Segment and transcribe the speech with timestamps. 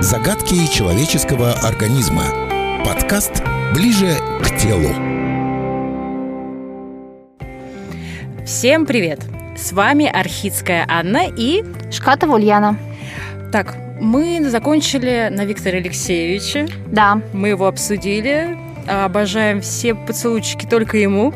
[0.00, 2.22] Загадки человеческого организма.
[2.84, 3.42] Подкаст
[3.74, 4.90] «Ближе к телу».
[8.46, 9.18] Всем привет!
[9.56, 11.64] С вами Архидская Анна и...
[11.90, 12.78] Шкатова Ульяна.
[13.50, 16.68] Так, мы закончили на Виктора Алексеевича.
[16.86, 17.20] Да.
[17.32, 18.56] Мы его обсудили.
[18.86, 21.34] Обожаем все поцелуйчики только ему.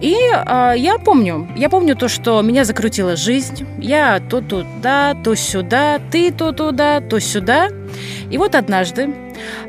[0.00, 3.66] И э, я помню, я помню то, что меня закрутила жизнь.
[3.78, 7.68] Я то туда, то сюда, ты то туда, то сюда.
[8.30, 9.14] И вот однажды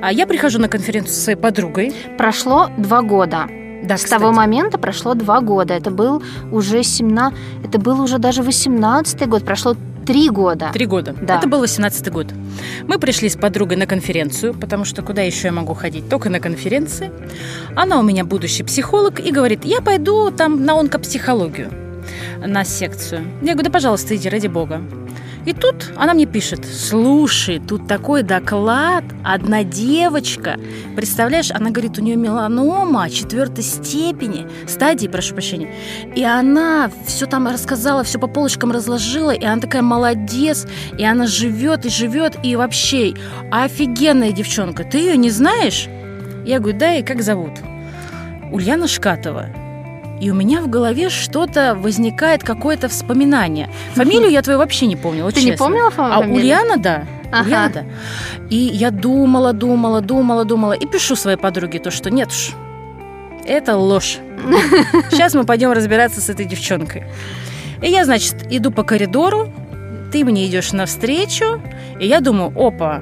[0.02, 1.94] э, я прихожу на конференцию с своей подругой.
[2.18, 3.48] Прошло два года.
[3.84, 4.20] Да, С кстати.
[4.20, 5.74] того момента прошло два года.
[5.74, 7.38] Это был уже 17...
[7.64, 9.44] Это был уже даже 18 год.
[9.44, 9.76] Прошло
[10.06, 10.70] три года.
[10.74, 11.16] Три года.
[11.20, 11.38] Да.
[11.38, 12.28] Это был 18 год.
[12.88, 16.10] Мы пришли с подругой на конференцию, потому что куда еще я могу ходить?
[16.10, 17.12] Только на конференции.
[17.76, 21.72] Она у меня будущий психолог и говорит, я пойду там на онкопсихологию,
[22.46, 23.22] на секцию.
[23.42, 24.82] Я говорю, да, пожалуйста, иди, ради бога.
[25.46, 30.60] И тут она мне пишет, слушай, тут такой доклад, одна девочка,
[30.96, 35.74] представляешь, она говорит, у нее меланома четвертой степени, стадии, прошу прощения,
[36.16, 40.68] и она все там рассказала, все по полочкам разложила, и она такая молодец,
[40.98, 43.14] и она живет и живет, и вообще
[43.52, 45.88] офигенная девчонка, ты ее не знаешь?
[46.46, 47.54] Я говорю, да, и как зовут?
[48.52, 49.71] Ульяна Шкатова.
[50.22, 53.72] И у меня в голове что-то возникает, какое-то вспоминание.
[53.96, 55.66] Фамилию я твою вообще не помню, вот Ты не честно.
[55.66, 56.36] помнила А фамилию?
[56.36, 57.06] Ульяна, да.
[57.32, 57.48] Ага.
[57.48, 57.84] Ульяна, да.
[58.52, 60.74] И я думала, думала, думала, думала.
[60.74, 62.52] И пишу своей подруге то, что нет уж,
[63.48, 64.20] это ложь.
[65.10, 67.06] Сейчас мы пойдем разбираться с этой девчонкой.
[67.82, 69.52] И я, значит, иду по коридору,
[70.12, 71.60] ты мне идешь навстречу,
[72.00, 73.02] и я думаю, опа,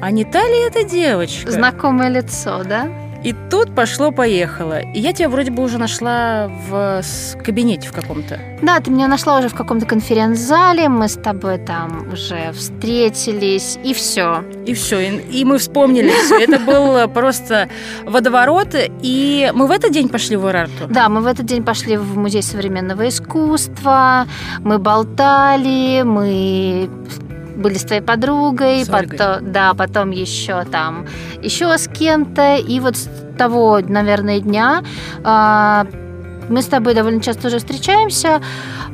[0.00, 1.52] а не та ли эта девочка?
[1.52, 2.88] Знакомое лицо, да?
[3.22, 4.80] И тут пошло-поехало.
[4.80, 7.02] И я тебя вроде бы уже нашла в
[7.44, 8.40] кабинете в каком-то.
[8.62, 13.94] Да, ты меня нашла уже в каком-то конференц-зале, мы с тобой там уже встретились, и
[13.94, 14.44] все.
[14.66, 16.38] И все, и, и мы вспомнили все.
[16.40, 17.68] Это был просто
[18.04, 18.74] водоворот.
[19.02, 20.86] И мы в этот день пошли в Ирарту.
[20.88, 24.26] Да, мы в этот день пошли в Музей современного искусства,
[24.60, 26.88] мы болтали, мы
[27.60, 31.06] были с твоей подругой, С потом, да, потом еще там,
[31.42, 34.82] еще с кем-то, и вот с того, наверное, дня
[35.22, 35.86] а,
[36.50, 38.42] мы с тобой довольно часто уже встречаемся,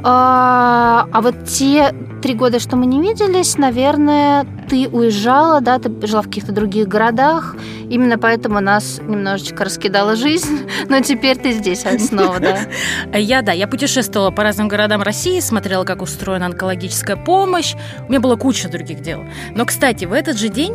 [0.05, 5.91] а, а вот те три года, что мы не виделись, наверное, ты уезжала, да, ты
[6.06, 7.56] жила в каких-то других городах,
[7.89, 12.59] именно поэтому нас немножечко раскидала жизнь, но теперь ты здесь снова, да.
[13.19, 17.75] Я, да, я путешествовала по разным городам России, смотрела, как устроена онкологическая помощь.
[18.06, 19.25] У меня была куча других дел.
[19.55, 20.75] Но, кстати, в этот же день,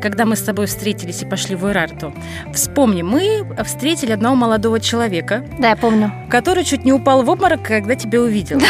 [0.00, 2.14] когда мы с тобой встретились и пошли в Ирарту,
[2.52, 6.12] вспомни, мы встретили одного молодого человека, Да, я помню.
[6.28, 8.60] который чуть не упал в обморок, когда тебя увидел.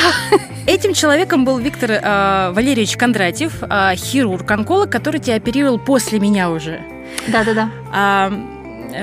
[0.66, 6.80] Этим человеком был Виктор э, Валерьевич Кондратьев, э, хирург-онколог, который тебя оперировал после меня уже.
[7.28, 7.68] Да-да-да.
[7.92, 8.32] А,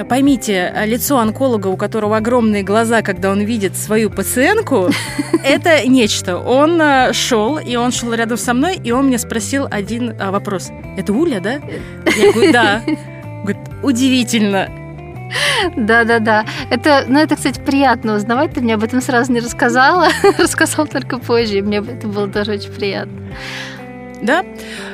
[0.07, 4.89] поймите, э, лицо онколога, у которого огромные глаза, когда он видит свою пациентку,
[5.43, 6.37] это нечто.
[6.37, 10.71] Он э, шел, и он шел рядом со мной, и он мне спросил один вопрос.
[10.97, 11.59] Это Уля, да?
[12.17, 12.81] Я говорю, да.
[13.43, 14.69] Говорит, удивительно.
[15.75, 16.45] Да-да-да.
[16.69, 18.53] Это, ну, это, кстати, приятно узнавать.
[18.53, 20.07] Ты мне об этом сразу не рассказала.
[20.37, 21.59] Рассказал только позже.
[21.59, 23.13] и Мне это было тоже очень приятно.
[24.21, 24.43] Да?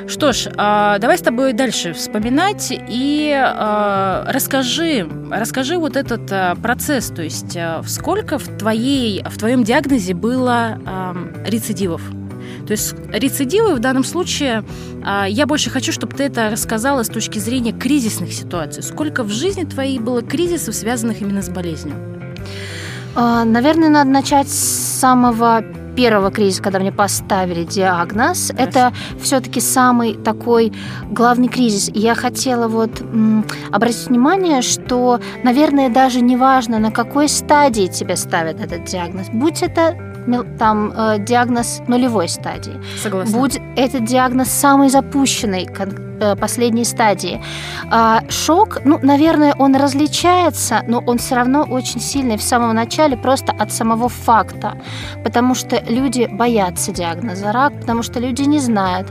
[0.06, 6.54] Что ж, а, давай с тобой дальше вспоминать и а, расскажи, расскажи вот этот а,
[6.54, 10.78] процесс, то есть сколько в твоей, в твоем диагнозе было
[11.44, 12.02] рецидивов?
[12.66, 14.64] То есть рецидивы в данном случае,
[15.28, 18.82] я больше хочу, чтобы ты это рассказала с точки зрения кризисных ситуаций.
[18.82, 21.94] Сколько в жизни твоей было кризисов, связанных именно с болезнью?
[23.14, 25.62] Наверное, надо начать с самого
[25.96, 28.52] первого кризиса, когда мне поставили диагноз.
[28.56, 30.72] Это все-таки самый такой
[31.10, 31.88] главный кризис.
[31.88, 33.02] И я хотела вот
[33.72, 39.26] обратить внимание, что, наверное, даже не важно, на какой стадии тебе ставят этот диагноз.
[39.32, 40.05] Будь это
[40.58, 43.38] там э, диагноз нулевой стадии, Согласна.
[43.38, 47.40] Будь этот диагноз самой запущенной кон- э, последней стадии.
[47.90, 53.16] А, шок, ну, наверное, он различается, но он все равно очень сильный в самом начале
[53.16, 54.78] просто от самого факта,
[55.24, 59.06] потому что люди боятся диагноза рак, потому что люди не знают,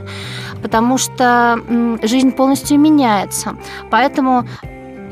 [0.62, 1.58] потому что
[2.02, 3.56] жизнь полностью меняется.
[3.90, 4.44] Поэтому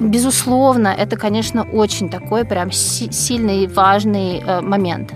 [0.00, 5.12] Безусловно, это, конечно, очень такой прям си- сильный важный э, момент.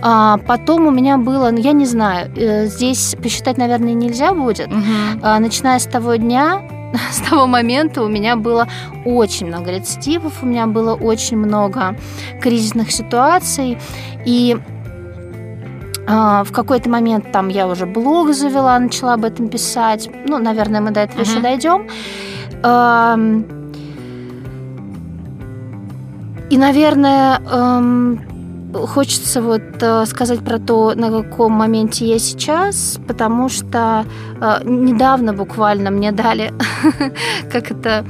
[0.00, 4.68] А, потом у меня было, ну, я не знаю, э, здесь посчитать, наверное, нельзя будет.
[4.68, 5.20] Мгм.
[5.22, 6.62] А, начиная с того дня,
[7.10, 8.68] с того момента у меня было
[9.04, 11.96] очень много рецидивов, у меня было очень много
[12.40, 13.78] кризисных ситуаций.
[14.24, 14.56] И
[16.08, 20.08] А, в какой-то момент там я уже блог завела, начала об этом писать.
[20.28, 21.30] Ну, наверное, мы до этого uh-huh.
[21.30, 21.88] еще дойдем.
[26.50, 28.20] И, наверное, эм,
[28.72, 34.04] хочется вот э, сказать про то, на каком моменте я сейчас, потому что
[34.40, 36.52] э, недавно буквально мне дали,
[37.52, 38.04] как это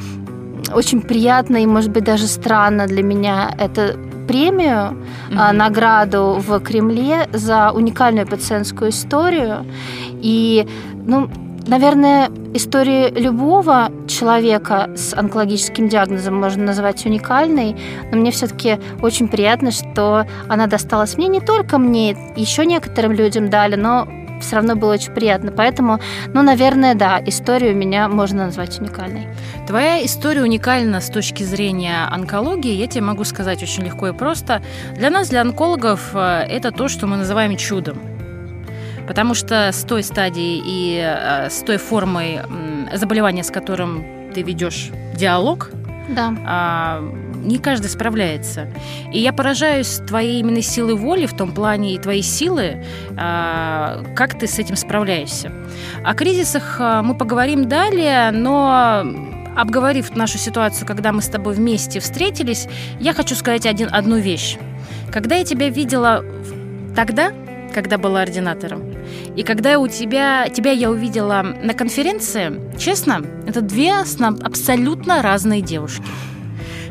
[0.74, 3.96] очень приятно и, может быть, даже странно для меня, это
[4.26, 4.96] премию,
[5.30, 5.52] mm-hmm.
[5.52, 9.64] награду в Кремле за уникальную пациентскую историю.
[10.22, 10.66] И,
[11.06, 11.30] ну,
[11.66, 17.76] Наверное, историю любого человека с онкологическим диагнозом можно назвать уникальной,
[18.12, 23.50] но мне все-таки очень приятно, что она досталась мне не только мне, еще некоторым людям
[23.50, 24.06] дали, но
[24.40, 25.50] все равно было очень приятно.
[25.50, 25.98] Поэтому,
[26.32, 29.26] ну, наверное, да, историю меня можно назвать уникальной.
[29.66, 32.72] Твоя история уникальна с точки зрения онкологии.
[32.72, 34.62] Я тебе могу сказать очень легко и просто.
[34.94, 38.15] Для нас, для онкологов, э, это то, что мы называем чудом.
[39.06, 42.40] Потому что с той стадией и э, с той формой
[42.94, 45.70] заболевания, с которым ты ведешь диалог,
[46.08, 46.34] да.
[46.46, 47.02] А,
[47.42, 48.68] не каждый справляется.
[49.12, 52.84] И я поражаюсь твоей именно силы воли в том плане и твоей силы,
[53.16, 55.52] а, как ты с этим справляешься.
[56.04, 59.04] О кризисах а, мы поговорим далее, но
[59.56, 62.68] обговорив нашу ситуацию, когда мы с тобой вместе встретились,
[63.00, 64.58] я хочу сказать один, одну вещь.
[65.10, 66.24] Когда я тебя видела
[66.94, 67.32] тогда,
[67.74, 68.95] когда была ординатором.
[69.36, 76.04] И когда у тебя, тебя я увидела на конференции, честно, это две абсолютно разные девушки.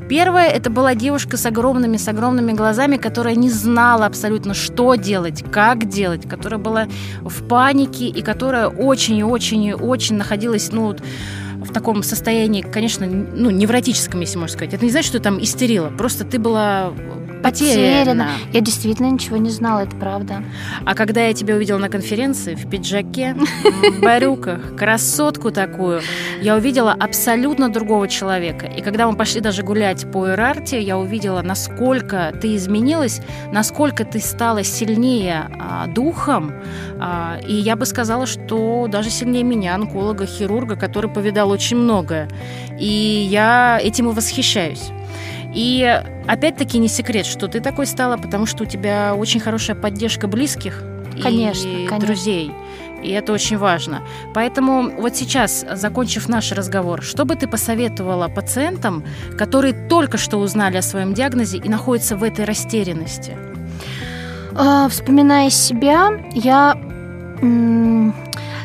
[0.08, 5.44] Первая это была девушка с огромными, с огромными глазами, которая не знала абсолютно, что делать,
[5.52, 6.88] как делать, которая была
[7.22, 10.96] в панике и которая очень и очень и очень находилась, ну,
[11.56, 14.76] в таком состоянии, конечно, ну, невротическом, если можно сказать.
[14.76, 15.90] Это не значит, что там истерила.
[15.90, 16.94] Просто ты была
[17.44, 18.30] потеряна.
[18.54, 20.44] Я действительно ничего не знала, это правда.
[20.86, 23.36] А когда я тебя увидела на конференции в пиджаке,
[23.92, 26.02] в барюках, красотку такую,
[26.42, 28.66] я увидела абсолютно другого человека.
[28.66, 33.22] И когда мы пошли даже гулять по Ирарте, я увидела, насколько ты изменилась,
[33.52, 36.54] насколько ты стала сильнее а, духом.
[37.00, 42.30] А, и я бы сказала, что даже сильнее меня, онколога, хирурга, который повидал очень многое.
[42.80, 44.92] И я этим и восхищаюсь.
[45.56, 50.28] И опять-таки не секрет, что ты такой стала, потому что у тебя очень хорошая поддержка
[50.28, 50.84] близких
[51.22, 52.00] конечно, и конечно.
[52.00, 52.52] друзей.
[53.02, 54.02] И это очень важно.
[54.34, 59.06] Поэтому вот сейчас, закончив наш разговор, что бы ты посоветовала пациентам,
[59.38, 63.38] которые только что узнали о своем диагнозе и находятся в этой растерянности?
[64.56, 66.76] А, вспоминая себя, я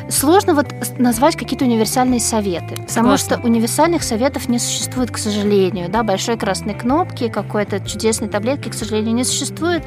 [0.09, 0.67] Сложно вот
[0.97, 5.89] назвать какие-то универсальные советы, потому что универсальных советов не существует, к сожалению.
[5.89, 9.83] Да, большой красной кнопки, какой-то чудесной таблетки, к сожалению, не существует.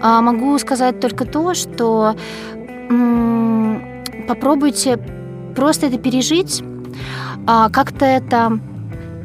[0.00, 2.16] А, могу сказать только то, что
[2.88, 4.98] м- попробуйте
[5.54, 6.62] просто это пережить,
[7.46, 8.58] а, как-то это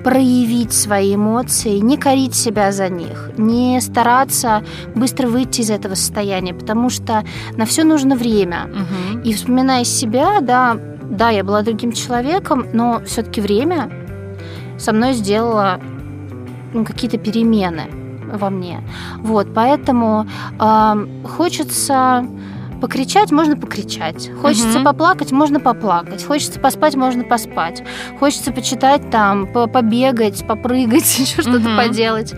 [0.04, 4.64] проявить свои эмоции, не корить себя за них, не стараться
[4.96, 7.24] быстро выйти из этого состояния, потому что
[7.56, 8.70] на все нужно время.
[8.70, 9.22] Угу.
[9.22, 13.92] И вспоминая себя, да, да, я была другим человеком, но все-таки время
[14.78, 15.80] со мной сделало
[16.74, 17.84] ну, какие-то перемены
[18.34, 18.82] во мне.
[19.18, 20.26] Вот, поэтому
[20.60, 22.26] э, хочется
[22.82, 24.30] Покричать можно покричать.
[24.42, 24.86] Хочется угу.
[24.86, 26.26] поплакать, можно поплакать.
[26.26, 27.84] Хочется поспать, можно поспать.
[28.20, 31.78] Хочется почитать там, побегать, попрыгать, еще что-то угу.
[31.78, 32.34] поделать.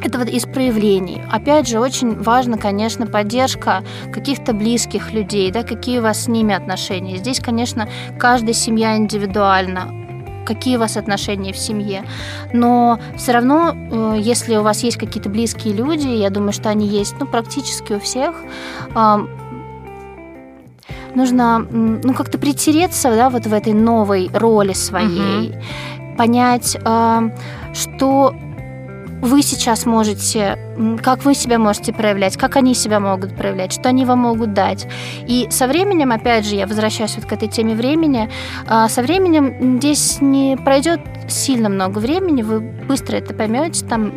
[0.00, 1.22] Это вот из проявлений.
[1.30, 3.82] Опять же, очень важно, конечно, поддержка
[4.12, 7.16] каких-то близких людей, да, какие у вас с ними отношения.
[7.16, 10.07] Здесь, конечно, каждая семья индивидуальна
[10.48, 12.04] какие у вас отношения в семье.
[12.52, 16.86] Но все равно, э, если у вас есть какие-то близкие люди, я думаю, что они
[16.86, 18.34] есть ну, практически у всех,
[21.14, 26.16] нужно ну, как-то притереться да, вот в этой новой роли своей, угу.
[26.16, 26.76] понять,
[27.74, 28.34] что
[29.20, 30.58] вы сейчас можете,
[31.02, 34.86] как вы себя можете проявлять, как они себя могут проявлять, что они вам могут дать.
[35.26, 38.30] И со временем, опять же, я возвращаюсь вот к этой теме времени,
[38.66, 44.12] а, со временем здесь не пройдет сильно много времени, вы быстро это поймете, там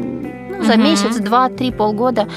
[0.58, 0.82] ну, за угу.
[0.82, 2.28] месяц, два, три, полгода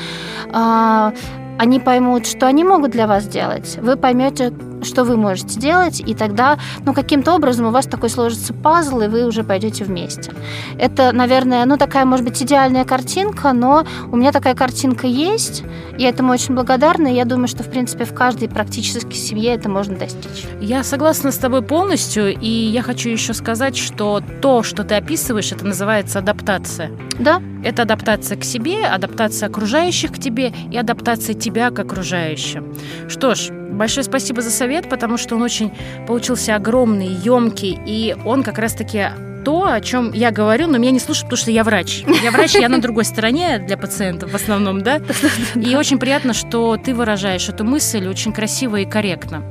[0.52, 1.12] а,
[1.58, 4.52] они поймут, что они могут для вас сделать, вы поймете,
[4.84, 9.08] что вы можете делать, и тогда, ну, каким-то образом у вас такой сложится пазл, и
[9.08, 10.32] вы уже пойдете вместе.
[10.78, 15.62] Это, наверное, ну, такая, может быть, идеальная картинка, но у меня такая картинка есть,
[15.98, 19.54] и я этому очень благодарна, и я думаю, что, в принципе, в каждой практически семье
[19.54, 20.44] это можно достичь.
[20.60, 25.52] Я согласна с тобой полностью, и я хочу еще сказать, что то, что ты описываешь,
[25.52, 26.90] это называется адаптация.
[27.18, 27.40] Да.
[27.64, 32.74] Это адаптация к себе, адаптация окружающих к тебе и адаптация тебя к окружающим.
[33.08, 35.72] Что ж, большое спасибо за совет, потому что он очень
[36.06, 39.08] получился огромный, емкий, и он как раз-таки
[39.44, 42.02] то, о чем я говорю, но меня не слушают, потому что я врач.
[42.22, 45.00] Я врач, я на другой стороне для пациентов в основном, да?
[45.54, 49.42] И очень приятно, что ты выражаешь эту мысль очень красиво и корректно.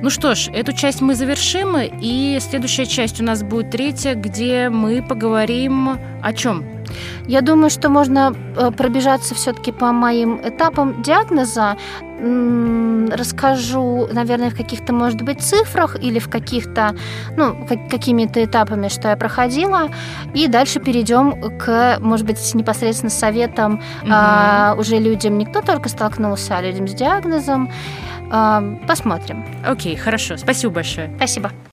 [0.00, 4.68] Ну что ж, эту часть мы завершим, и следующая часть у нас будет третья, где
[4.68, 6.71] мы поговорим о чем?
[7.26, 11.76] Я думаю, что можно э, пробежаться все-таки по моим этапам диагноза.
[12.20, 16.94] Расскажу, наверное, в каких-то, может быть, цифрах или в каких-то,
[17.36, 19.90] ну, какими-то этапами, что я проходила.
[20.32, 24.10] И дальше перейдем к, может быть, непосредственно советам угу.
[24.12, 27.70] а, уже людям, не кто только столкнулся, а людям с диагнозом.
[28.30, 29.44] А, посмотрим.
[29.66, 30.36] Окей, хорошо.
[30.36, 31.12] Спасибо большое.
[31.16, 31.50] Спасибо.